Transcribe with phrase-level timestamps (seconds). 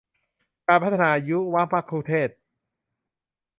[0.67, 2.37] การพัฒนายุวมัคคุเทศก์